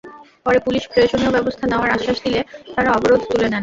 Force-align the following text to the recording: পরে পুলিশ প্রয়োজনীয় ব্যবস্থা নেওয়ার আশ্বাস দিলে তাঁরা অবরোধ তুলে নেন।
পরে 0.45 0.59
পুলিশ 0.65 0.83
প্রয়োজনীয় 0.91 1.31
ব্যবস্থা 1.33 1.65
নেওয়ার 1.67 1.93
আশ্বাস 1.95 2.17
দিলে 2.25 2.39
তাঁরা 2.73 2.89
অবরোধ 2.91 3.21
তুলে 3.29 3.47
নেন। 3.47 3.59